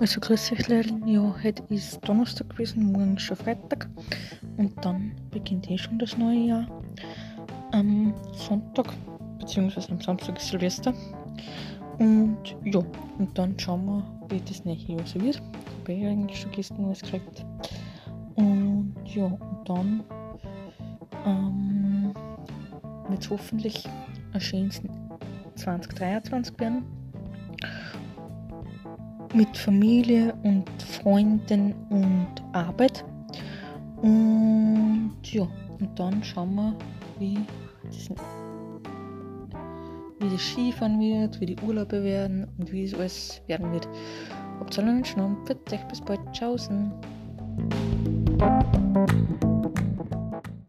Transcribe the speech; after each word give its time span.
Also 0.00 0.18
grüß 0.20 0.52
euch 0.52 0.68
Leute, 0.68 0.92
ja, 1.06 1.34
heute 1.44 1.62
ist 1.72 2.00
Donnerstag 2.06 2.50
gewesen, 2.50 2.92
morgen 2.92 3.16
ist 3.16 3.22
schon 3.22 3.36
Freitag 3.36 3.88
und 4.56 4.72
dann 4.84 5.12
beginnt 5.30 5.70
eh 5.70 5.78
schon 5.78 5.98
das 6.00 6.18
neue 6.18 6.46
Jahr. 6.46 6.82
Am 7.70 8.12
Sonntag, 8.32 8.92
beziehungsweise 9.38 9.92
am 9.92 10.00
Samstag 10.00 10.36
ist 10.36 10.48
Silvester. 10.48 10.92
Und 11.98 12.56
ja, 12.64 12.80
und 13.18 13.38
dann 13.38 13.56
schauen 13.58 13.86
wir, 13.86 14.30
wie 14.30 14.40
das 14.40 14.64
neue 14.64 14.74
Jahr 14.74 15.06
so 15.06 15.20
wird. 15.20 15.36
Ich 15.36 15.80
habe 15.80 15.92
eh 15.92 16.08
eigentlich 16.08 16.40
schon 16.40 16.50
gestern 16.50 16.90
was 16.90 17.00
gekriegt. 17.00 17.46
Und 18.34 18.94
ja, 19.06 19.26
und 19.26 19.68
dann 19.68 20.04
ähm, 21.24 22.14
wird 23.08 23.22
es 23.22 23.30
hoffentlich 23.30 23.88
ein 24.32 24.40
schönes 24.40 24.82
2023 25.54 26.58
werden 26.58 27.03
mit 29.34 29.56
Familie 29.56 30.34
und 30.42 30.68
Freunden 30.82 31.74
und 31.90 32.28
Arbeit. 32.52 33.04
Und 34.02 35.16
ja, 35.24 35.46
und 35.80 35.98
dann 35.98 36.22
schauen 36.22 36.54
wir, 36.54 36.74
wie 37.18 37.38
das, 37.84 38.10
wie 40.20 40.30
das 40.30 40.40
Skifahren 40.40 41.00
wird, 41.00 41.40
wie 41.40 41.46
die 41.46 41.56
Urlaube 41.66 42.02
werden 42.02 42.46
und 42.58 42.70
wie 42.72 42.84
es 42.84 42.94
alles 42.94 43.42
werden 43.46 43.72
wird. 43.72 43.88
Habt 44.60 44.78
einen 44.78 45.04
schönen 45.04 45.36
Abend, 45.46 45.88
bis 45.88 46.00
bald, 46.00 46.20
tschaußen. 46.32 46.92